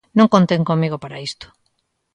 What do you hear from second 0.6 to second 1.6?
comigo para isto.